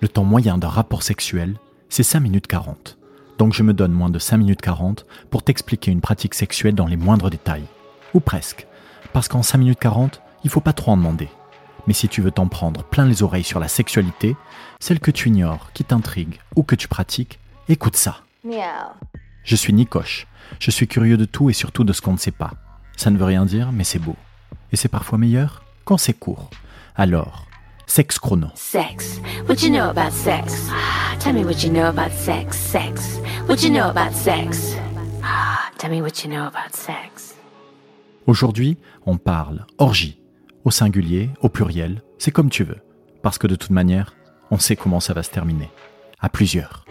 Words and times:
Le 0.00 0.06
temps 0.08 0.22
moyen 0.22 0.58
d'un 0.58 0.68
rapport 0.68 1.02
sexuel, 1.02 1.58
c'est 1.88 2.04
5 2.04 2.20
minutes 2.20 2.46
40. 2.46 2.98
Donc 3.36 3.52
je 3.52 3.64
me 3.64 3.72
donne 3.72 3.90
moins 3.90 4.10
de 4.10 4.20
5 4.20 4.36
minutes 4.36 4.60
40 4.60 5.04
pour 5.28 5.42
t'expliquer 5.42 5.90
une 5.90 6.00
pratique 6.00 6.34
sexuelle 6.34 6.76
dans 6.76 6.86
les 6.86 6.96
moindres 6.96 7.30
détails. 7.30 7.66
Ou 8.14 8.20
presque. 8.20 8.68
Parce 9.12 9.26
qu'en 9.26 9.42
5 9.42 9.58
minutes 9.58 9.80
40, 9.80 10.22
il 10.44 10.50
faut 10.50 10.60
pas 10.60 10.72
trop 10.72 10.92
en 10.92 10.96
demander. 10.96 11.28
Mais 11.88 11.94
si 11.94 12.08
tu 12.08 12.22
veux 12.22 12.30
t'en 12.30 12.46
prendre 12.46 12.84
plein 12.84 13.06
les 13.06 13.24
oreilles 13.24 13.42
sur 13.42 13.58
la 13.58 13.66
sexualité, 13.66 14.36
celle 14.78 15.00
que 15.00 15.10
tu 15.10 15.30
ignores, 15.30 15.72
qui 15.72 15.82
t'intrigue 15.82 16.38
ou 16.54 16.62
que 16.62 16.76
tu 16.76 16.86
pratiques, 16.86 17.40
écoute 17.68 17.96
ça. 17.96 18.18
Je 19.42 19.56
suis 19.56 19.72
Nicoche. 19.72 20.28
Je 20.60 20.70
suis 20.70 20.86
curieux 20.86 21.16
de 21.16 21.24
tout 21.24 21.50
et 21.50 21.54
surtout 21.54 21.82
de 21.82 21.92
ce 21.92 22.02
qu'on 22.02 22.12
ne 22.12 22.18
sait 22.18 22.30
pas. 22.30 22.52
Ça 22.96 23.10
ne 23.10 23.18
veut 23.18 23.24
rien 23.24 23.44
dire, 23.44 23.72
mais 23.72 23.84
c'est 23.84 23.98
beau. 23.98 24.14
Et 24.70 24.76
c'est 24.76 24.88
parfois 24.88 25.18
meilleur 25.18 25.64
quand 25.84 25.96
c'est 25.96 26.12
court. 26.12 26.50
Alors, 26.94 27.47
sexe 27.88 28.18
chrono. 28.18 28.52
Sex. 28.54 29.20
What 29.48 29.62
you 29.62 29.70
know 29.70 29.90
about 29.90 30.12
sex? 30.12 30.70
Tell 31.18 31.32
me 31.32 31.44
what 31.44 31.64
you 31.64 31.72
know 31.72 31.88
about 31.88 32.12
sex. 32.12 32.56
Sex. 32.56 33.18
What 33.48 33.62
you 33.62 33.70
know 33.70 33.90
about 33.90 34.12
sex? 34.14 34.76
Tell 35.78 35.90
me 35.90 36.00
what 36.00 36.22
you 36.22 36.30
know 36.30 36.46
about 36.46 36.74
sex. 36.74 37.34
Aujourd'hui, 38.26 38.76
on 39.06 39.16
parle 39.16 39.66
orgie. 39.78 40.20
Au 40.64 40.70
singulier, 40.70 41.30
au 41.40 41.48
pluriel, 41.48 42.02
c'est 42.18 42.30
comme 42.30 42.50
tu 42.50 42.62
veux. 42.62 42.78
Parce 43.22 43.38
que 43.38 43.46
de 43.46 43.56
toute 43.56 43.70
manière, 43.70 44.14
on 44.50 44.58
sait 44.58 44.76
comment 44.76 45.00
ça 45.00 45.14
va 45.14 45.22
se 45.22 45.30
terminer. 45.30 45.70
À 46.20 46.28
plusieurs. 46.28 46.84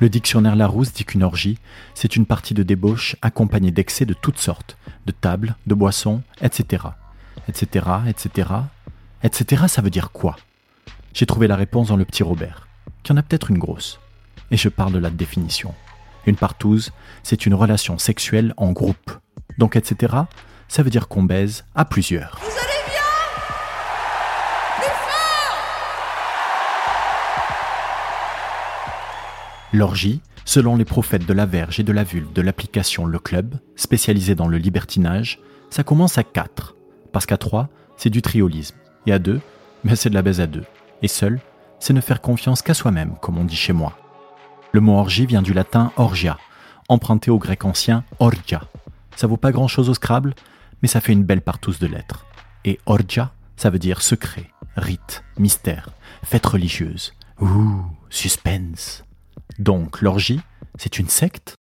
Le 0.00 0.08
dictionnaire 0.08 0.56
Larousse 0.56 0.94
dit 0.94 1.04
qu'une 1.04 1.22
orgie, 1.22 1.58
c'est 1.94 2.16
une 2.16 2.24
partie 2.24 2.54
de 2.54 2.62
débauche 2.62 3.16
accompagnée 3.20 3.70
d'excès 3.70 4.06
de 4.06 4.14
toutes 4.14 4.38
sortes, 4.38 4.78
de 5.04 5.12
tables, 5.12 5.56
de 5.66 5.74
boissons, 5.74 6.22
etc. 6.40 6.84
etc. 7.48 7.86
etc. 8.08 8.48
etc. 9.22 9.64
ça 9.68 9.82
veut 9.82 9.90
dire 9.90 10.10
quoi? 10.10 10.36
J'ai 11.12 11.26
trouvé 11.26 11.48
la 11.48 11.56
réponse 11.56 11.88
dans 11.88 11.96
le 11.96 12.06
petit 12.06 12.22
Robert, 12.22 12.66
qui 13.02 13.12
en 13.12 13.18
a 13.18 13.22
peut-être 13.22 13.50
une 13.50 13.58
grosse. 13.58 14.00
Et 14.50 14.56
je 14.56 14.70
parle 14.70 14.94
de 14.94 14.98
la 14.98 15.10
définition. 15.10 15.74
Une 16.24 16.36
partouze, 16.36 16.92
c'est 17.22 17.44
une 17.44 17.54
relation 17.54 17.98
sexuelle 17.98 18.54
en 18.56 18.72
groupe. 18.72 19.12
Donc 19.58 19.76
etc. 19.76 20.14
ça 20.68 20.82
veut 20.82 20.90
dire 20.90 21.08
qu'on 21.08 21.24
baise 21.24 21.66
à 21.74 21.84
plusieurs. 21.84 22.40
L'orgie, 29.72 30.20
selon 30.44 30.74
les 30.74 30.84
prophètes 30.84 31.26
de 31.26 31.32
la 31.32 31.46
verge 31.46 31.78
et 31.78 31.84
de 31.84 31.92
la 31.92 32.02
vulve 32.02 32.32
de 32.32 32.42
l'application 32.42 33.06
Le 33.06 33.20
Club, 33.20 33.54
spécialisée 33.76 34.34
dans 34.34 34.48
le 34.48 34.58
libertinage, 34.58 35.38
ça 35.70 35.84
commence 35.84 36.18
à 36.18 36.24
4. 36.24 36.74
Parce 37.12 37.24
qu'à 37.24 37.36
3, 37.36 37.68
c'est 37.96 38.10
du 38.10 38.20
triolisme. 38.20 38.76
Et 39.06 39.12
à 39.12 39.20
2, 39.20 39.40
ben 39.84 39.94
c'est 39.94 40.10
de 40.10 40.14
la 40.14 40.22
baise 40.22 40.40
à 40.40 40.48
2. 40.48 40.64
Et 41.02 41.08
seul, 41.08 41.38
c'est 41.78 41.92
ne 41.92 42.00
faire 42.00 42.20
confiance 42.20 42.62
qu'à 42.62 42.74
soi-même, 42.74 43.14
comme 43.22 43.38
on 43.38 43.44
dit 43.44 43.56
chez 43.56 43.72
moi. 43.72 43.96
Le 44.72 44.80
mot 44.80 44.98
orgie 44.98 45.26
vient 45.26 45.42
du 45.42 45.52
latin 45.52 45.92
orgia, 45.96 46.36
emprunté 46.88 47.30
au 47.30 47.38
grec 47.38 47.64
ancien 47.64 48.04
orgia. 48.18 48.62
Ça 49.14 49.28
vaut 49.28 49.36
pas 49.36 49.52
grand 49.52 49.68
chose 49.68 49.88
au 49.88 49.94
Scrabble, 49.94 50.34
mais 50.82 50.88
ça 50.88 51.00
fait 51.00 51.12
une 51.12 51.24
belle 51.24 51.42
partouze 51.42 51.78
de 51.78 51.86
lettres. 51.86 52.26
Et 52.64 52.80
orgia, 52.86 53.32
ça 53.56 53.70
veut 53.70 53.78
dire 53.78 54.02
secret, 54.02 54.50
rite, 54.76 55.22
mystère, 55.38 55.90
fête 56.24 56.46
religieuse. 56.46 57.14
Ouh, 57.40 57.84
suspense. 58.10 59.04
Donc 59.60 60.00
l'orgie, 60.00 60.40
c'est 60.76 60.98
une 60.98 61.10
secte? 61.10 61.54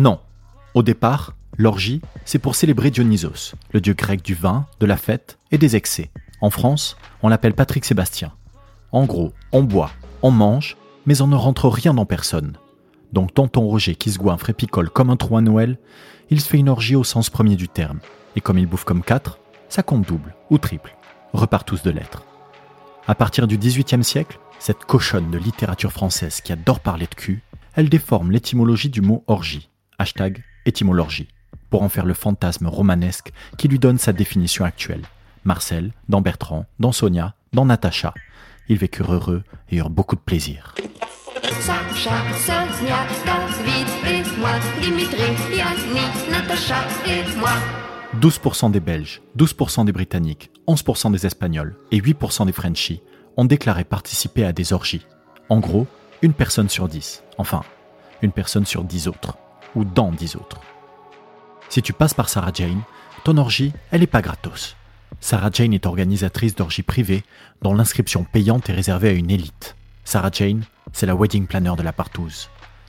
Non. 0.00 0.20
Au 0.74 0.84
départ, 0.84 1.34
l'orgie, 1.56 2.00
c'est 2.24 2.38
pour 2.38 2.54
célébrer 2.54 2.92
Dionysos, 2.92 3.56
le 3.72 3.80
dieu 3.80 3.94
grec 3.94 4.22
du 4.22 4.34
vin, 4.34 4.66
de 4.78 4.86
la 4.86 4.96
fête 4.96 5.36
et 5.50 5.58
des 5.58 5.74
excès. 5.74 6.12
En 6.40 6.50
France, 6.50 6.96
on 7.24 7.28
l'appelle 7.28 7.54
Patrick 7.54 7.84
Sébastien. 7.84 8.30
En 8.92 9.04
gros, 9.04 9.32
on 9.50 9.64
boit, 9.64 9.90
on 10.22 10.30
mange, 10.30 10.76
mais 11.06 11.22
on 11.22 11.26
ne 11.26 11.34
rentre 11.34 11.68
rien 11.68 11.92
dans 11.92 12.06
personne. 12.06 12.56
Donc 13.12 13.34
tonton 13.34 13.66
Roger 13.66 13.96
qui 13.96 14.12
se 14.12 14.20
goinfre 14.20 14.50
et 14.50 14.54
picole 14.54 14.90
comme 14.90 15.10
un 15.10 15.16
trou 15.16 15.36
à 15.36 15.40
Noël, 15.40 15.76
il 16.30 16.40
se 16.40 16.48
fait 16.48 16.58
une 16.58 16.68
orgie 16.68 16.94
au 16.94 17.02
sens 17.02 17.30
premier 17.30 17.56
du 17.56 17.68
terme. 17.68 17.98
Et 18.36 18.40
comme 18.40 18.58
il 18.58 18.66
bouffe 18.66 18.84
comme 18.84 19.02
quatre, 19.02 19.40
ça 19.68 19.82
compte 19.82 20.06
double 20.06 20.34
ou 20.50 20.58
triple. 20.58 20.96
Repart 21.32 21.66
tous 21.66 21.82
de 21.82 21.90
lettres. 21.90 22.24
À 23.06 23.14
partir 23.14 23.46
du 23.46 23.58
XVIIIe 23.58 24.04
siècle, 24.04 24.38
cette 24.58 24.84
cochonne 24.84 25.30
de 25.30 25.38
littérature 25.38 25.92
française 25.92 26.40
qui 26.40 26.52
adore 26.52 26.80
parler 26.80 27.06
de 27.06 27.14
cul, 27.14 27.42
elle 27.74 27.88
déforme 27.88 28.32
l'étymologie 28.32 28.90
du 28.90 29.00
mot 29.00 29.24
orgie, 29.26 29.70
hashtag 29.98 30.42
étymologie, 30.66 31.28
pour 31.70 31.82
en 31.82 31.88
faire 31.88 32.06
le 32.06 32.14
fantasme 32.14 32.66
romanesque 32.66 33.32
qui 33.56 33.68
lui 33.68 33.78
donne 33.78 33.98
sa 33.98 34.12
définition 34.12 34.64
actuelle. 34.64 35.02
Marcel, 35.44 35.92
dans 36.08 36.20
Bertrand, 36.20 36.66
dans 36.78 36.92
Sonia, 36.92 37.34
dans 37.52 37.64
Natacha. 37.64 38.12
Ils 38.68 38.78
vécurent 38.78 39.12
heureux 39.12 39.44
et 39.70 39.76
eurent 39.76 39.90
beaucoup 39.90 40.16
de 40.16 40.20
plaisir. 40.20 40.74
12% 48.16 48.70
des 48.70 48.80
Belges, 48.80 49.20
12% 49.36 49.84
des 49.84 49.92
Britanniques, 49.92 50.50
11% 50.66 51.12
des 51.12 51.26
Espagnols 51.26 51.76
et 51.92 52.00
8% 52.00 52.46
des 52.46 52.52
Frenchies 52.52 53.02
ont 53.36 53.44
déclaré 53.44 53.84
participer 53.84 54.46
à 54.46 54.52
des 54.52 54.72
orgies. 54.72 55.06
En 55.50 55.58
gros, 55.58 55.86
une 56.22 56.32
personne 56.32 56.70
sur 56.70 56.88
10. 56.88 57.22
Enfin, 57.36 57.62
une 58.22 58.32
personne 58.32 58.64
sur 58.64 58.82
10 58.82 59.08
autres. 59.08 59.36
Ou 59.74 59.84
dans 59.84 60.10
10 60.10 60.36
autres. 60.36 60.60
Si 61.68 61.82
tu 61.82 61.92
passes 61.92 62.14
par 62.14 62.30
Sarah 62.30 62.50
Jane, 62.54 62.80
ton 63.24 63.36
orgie, 63.36 63.74
elle 63.90 64.00
n'est 64.00 64.06
pas 64.06 64.22
gratos. 64.22 64.74
Sarah 65.20 65.50
Jane 65.52 65.74
est 65.74 65.84
organisatrice 65.84 66.54
d'orgies 66.54 66.82
privées 66.82 67.24
dont 67.60 67.74
l'inscription 67.74 68.24
payante 68.24 68.70
est 68.70 68.74
réservée 68.74 69.10
à 69.10 69.12
une 69.12 69.30
élite. 69.30 69.76
Sarah 70.04 70.30
Jane, 70.32 70.64
c'est 70.94 71.06
la 71.06 71.14
wedding 71.14 71.46
planner 71.46 71.74
de 71.76 71.82
la 71.82 71.92
partouze 71.92 72.48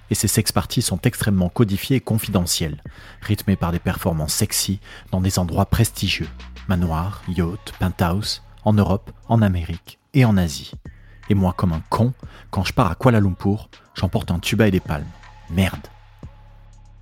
et 0.09 0.15
ces 0.15 0.27
sex-parties 0.27 0.81
sont 0.81 0.99
extrêmement 1.01 1.49
codifiées 1.49 1.97
et 1.97 2.01
confidentielles, 2.01 2.83
rythmées 3.21 3.55
par 3.55 3.71
des 3.71 3.79
performances 3.79 4.33
sexy 4.33 4.79
dans 5.11 5.21
des 5.21 5.39
endroits 5.39 5.65
prestigieux, 5.65 6.29
manoirs, 6.67 7.21
yachts, 7.27 7.73
penthouse, 7.79 8.43
en 8.63 8.73
Europe, 8.73 9.11
en 9.27 9.41
Amérique 9.41 9.99
et 10.13 10.25
en 10.25 10.37
Asie. 10.37 10.71
Et 11.29 11.35
moi, 11.35 11.53
comme 11.55 11.73
un 11.73 11.83
con, 11.89 12.13
quand 12.49 12.63
je 12.63 12.73
pars 12.73 12.91
à 12.91 12.95
Kuala 12.95 13.19
Lumpur, 13.19 13.69
j'emporte 13.93 14.31
un 14.31 14.39
tuba 14.39 14.67
et 14.67 14.71
des 14.71 14.79
palmes. 14.79 15.05
Merde. 15.49 15.87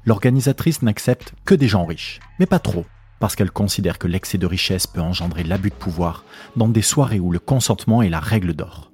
L'organisatrice 0.06 0.82
n'accepte 0.82 1.34
que 1.46 1.56
des 1.56 1.68
gens 1.68 1.86
riches, 1.86 2.20
mais 2.40 2.46
pas 2.46 2.60
trop, 2.60 2.86
parce 3.20 3.36
qu'elle 3.36 3.52
considère 3.52 3.98
que 3.98 4.08
l'excès 4.08 4.38
de 4.38 4.46
richesse 4.46 4.88
peut 4.88 5.02
engendrer 5.02 5.44
l'abus 5.44 5.70
de 5.70 5.76
pouvoir 5.76 6.24
dans 6.56 6.68
des 6.68 6.82
soirées 6.82 7.20
où 7.20 7.32
le 7.32 7.40
consentement 7.40 8.02
est 8.02 8.10
la 8.10 8.20
règle 8.20 8.54
d'or 8.54 8.92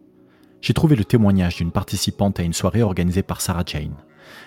j'ai 0.63 0.73
trouvé 0.73 0.95
le 0.95 1.03
témoignage 1.03 1.57
d'une 1.57 1.73
participante 1.73 2.39
à 2.39 2.43
une 2.43 2.53
soirée 2.53 2.83
organisée 2.83 3.21
par 3.21 3.41
Sarah 3.41 3.63
Jane. 3.65 3.97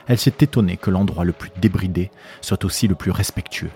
Elle 0.07 0.19
s'est 0.19 0.35
étonnée 0.41 0.79
que 0.79 0.91
l'endroit 0.91 1.27
le 1.27 1.35
plus 1.35 1.51
débridé 1.61 2.11
soit 2.41 2.65
aussi 2.65 2.89
le 2.89 2.95
plus 2.95 3.11
respectueux. 3.11 3.71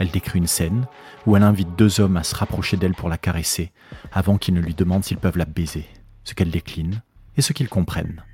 Elle 0.00 0.10
décrit 0.10 0.40
une 0.40 0.48
scène 0.48 0.86
où 1.24 1.36
elle 1.36 1.44
invite 1.44 1.76
deux 1.76 2.00
hommes 2.00 2.16
à 2.16 2.24
se 2.24 2.34
rapprocher 2.34 2.76
d'elle 2.76 2.94
pour 2.94 3.08
la 3.08 3.16
caresser 3.16 3.70
avant 4.12 4.38
qu'ils 4.38 4.54
ne 4.54 4.60
lui 4.60 4.74
demandent 4.74 5.04
s'ils 5.04 5.18
peuvent 5.18 5.38
la 5.38 5.44
baiser, 5.44 5.86
ce 6.24 6.34
qu'elle 6.34 6.50
décline 6.50 7.00
et 7.36 7.42
ce 7.42 7.52
qu'ils 7.52 7.68
comprennent. 7.68 8.24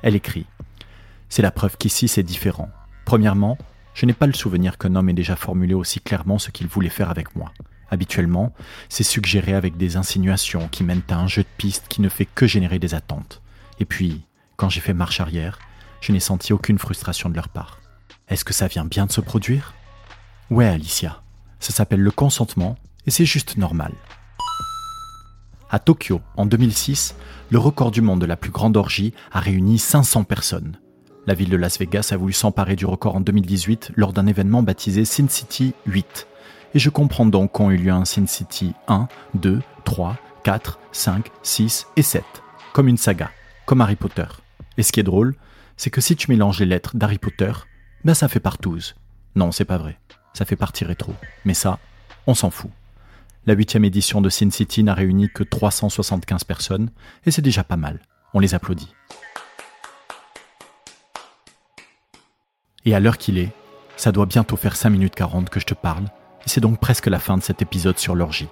Elle 0.00 0.16
écrit 0.16 0.46
C'est 1.28 1.42
la 1.42 1.50
preuve 1.50 1.76
qu'ici 1.76 2.08
c'est 2.08 2.22
différent. 2.22 2.70
Premièrement, 3.04 3.58
je 3.92 4.06
n'ai 4.06 4.14
pas 4.14 4.26
le 4.26 4.32
souvenir 4.32 4.78
qu'un 4.78 4.94
homme 4.96 5.10
ait 5.10 5.14
déjà 5.14 5.36
formulé 5.36 5.74
aussi 5.74 6.00
clairement 6.00 6.38
ce 6.38 6.50
qu'il 6.50 6.66
voulait 6.66 6.88
faire 6.88 7.10
avec 7.10 7.36
moi. 7.36 7.52
Habituellement, 7.90 8.52
c'est 8.88 9.04
suggéré 9.04 9.54
avec 9.54 9.76
des 9.76 9.96
insinuations 9.96 10.68
qui 10.68 10.84
mènent 10.84 11.02
à 11.08 11.16
un 11.16 11.28
jeu 11.28 11.42
de 11.42 11.48
piste 11.56 11.86
qui 11.88 12.00
ne 12.00 12.08
fait 12.08 12.26
que 12.26 12.46
générer 12.46 12.78
des 12.78 12.94
attentes. 12.94 13.42
Et 13.78 13.84
puis, 13.84 14.22
quand 14.56 14.68
j'ai 14.68 14.80
fait 14.80 14.94
marche 14.94 15.20
arrière, 15.20 15.58
je 16.00 16.12
n'ai 16.12 16.20
senti 16.20 16.52
aucune 16.52 16.78
frustration 16.78 17.28
de 17.28 17.36
leur 17.36 17.48
part. 17.48 17.80
Est-ce 18.28 18.44
que 18.44 18.52
ça 18.52 18.66
vient 18.66 18.84
bien 18.84 19.06
de 19.06 19.12
se 19.12 19.20
produire? 19.20 19.74
Ouais, 20.50 20.66
Alicia. 20.66 21.22
Ça 21.60 21.72
s'appelle 21.72 22.00
le 22.00 22.10
consentement 22.10 22.76
et 23.06 23.10
c'est 23.10 23.24
juste 23.24 23.56
normal. 23.56 23.92
À 25.70 25.78
Tokyo, 25.78 26.20
en 26.36 26.46
2006, 26.46 27.16
le 27.50 27.58
record 27.58 27.90
du 27.90 28.00
monde 28.00 28.20
de 28.20 28.26
la 28.26 28.36
plus 28.36 28.50
grande 28.50 28.76
orgie 28.76 29.12
a 29.32 29.40
réuni 29.40 29.78
500 29.78 30.24
personnes. 30.24 30.78
La 31.26 31.34
ville 31.34 31.50
de 31.50 31.56
Las 31.56 31.78
Vegas 31.78 32.10
a 32.12 32.16
voulu 32.16 32.32
s'emparer 32.32 32.76
du 32.76 32.86
record 32.86 33.16
en 33.16 33.20
2018 33.20 33.92
lors 33.96 34.12
d'un 34.12 34.26
événement 34.26 34.62
baptisé 34.62 35.04
Sin 35.04 35.28
City 35.28 35.74
8, 35.86 36.28
et 36.76 36.78
je 36.78 36.90
comprends 36.90 37.24
donc 37.24 37.52
qu'ont 37.52 37.70
eu 37.70 37.78
lieu 37.78 37.90
un 37.90 38.04
Sin 38.04 38.26
City 38.26 38.74
1, 38.86 39.08
2, 39.32 39.62
3, 39.86 40.18
4, 40.44 40.78
5, 40.92 41.30
6 41.42 41.86
et 41.96 42.02
7, 42.02 42.22
comme 42.74 42.86
une 42.86 42.98
saga, 42.98 43.30
comme 43.64 43.80
Harry 43.80 43.96
Potter. 43.96 44.26
Et 44.76 44.82
ce 44.82 44.92
qui 44.92 45.00
est 45.00 45.02
drôle, 45.02 45.36
c'est 45.78 45.88
que 45.88 46.02
si 46.02 46.16
tu 46.16 46.30
mélanges 46.30 46.60
les 46.60 46.66
lettres 46.66 46.94
d'Harry 46.94 47.16
Potter, 47.16 47.50
ben 48.04 48.12
ça 48.12 48.28
fait 48.28 48.40
partouze. 48.40 48.94
Non, 49.36 49.52
c'est 49.52 49.64
pas 49.64 49.78
vrai. 49.78 49.98
Ça 50.34 50.44
fait 50.44 50.54
partie 50.54 50.84
rétro. 50.84 51.14
Mais 51.46 51.54
ça, 51.54 51.78
on 52.26 52.34
s'en 52.34 52.50
fout. 52.50 52.70
La 53.46 53.54
huitième 53.54 53.86
édition 53.86 54.20
de 54.20 54.28
Sin 54.28 54.50
City 54.50 54.82
n'a 54.82 54.92
réuni 54.92 55.30
que 55.30 55.44
375 55.44 56.44
personnes, 56.44 56.90
et 57.24 57.30
c'est 57.30 57.40
déjà 57.40 57.64
pas 57.64 57.78
mal. 57.78 58.00
On 58.34 58.38
les 58.38 58.54
applaudit. 58.54 58.92
Et 62.84 62.94
à 62.94 63.00
l'heure 63.00 63.16
qu'il 63.16 63.38
est, 63.38 63.52
ça 63.96 64.12
doit 64.12 64.26
bientôt 64.26 64.58
faire 64.58 64.76
5 64.76 64.90
minutes 64.90 65.14
40 65.14 65.48
que 65.48 65.58
je 65.58 65.64
te 65.64 65.72
parle, 65.72 66.04
et 66.46 66.48
c'est 66.48 66.60
donc 66.60 66.78
presque 66.78 67.06
la 67.06 67.18
fin 67.18 67.36
de 67.36 67.42
cet 67.42 67.60
épisode 67.60 67.98
sur 67.98 68.14
l'orgie. 68.14 68.48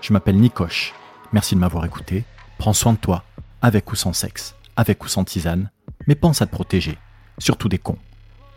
Je 0.00 0.12
m'appelle 0.12 0.36
Nikoche, 0.36 0.94
merci 1.32 1.54
de 1.54 1.60
m'avoir 1.60 1.84
écouté, 1.84 2.24
prends 2.58 2.72
soin 2.72 2.94
de 2.94 2.98
toi, 2.98 3.24
avec 3.62 3.92
ou 3.92 3.96
sans 3.96 4.12
sexe, 4.12 4.54
avec 4.76 5.04
ou 5.04 5.08
sans 5.08 5.24
tisane, 5.24 5.70
mais 6.06 6.14
pense 6.14 6.42
à 6.42 6.46
te 6.46 6.50
protéger, 6.52 6.98
surtout 7.38 7.68
des 7.68 7.78
cons. 7.78 7.98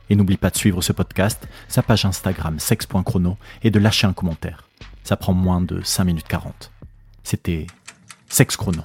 Et 0.10 0.16
n'oublie 0.16 0.38
pas 0.38 0.50
de 0.50 0.58
suivre 0.58 0.82
ce 0.82 0.94
podcast, 0.94 1.48
sa 1.68 1.84
page 1.84 2.06
Instagram 2.06 2.60
sex.chrono 2.60 3.38
et 3.62 3.72
de 3.72 3.80
lâcher 3.80 4.08
un 4.08 4.14
commentaire. 4.14 4.64
Ça 5.04 5.18
prend 5.18 5.34
moins 5.34 5.62
de 5.62 5.82
5 5.82 6.06
minutes 6.06 6.28
40. 6.28 6.72
C'était 7.24 7.68
Sex 8.30 8.56
Chrono. 8.56 8.84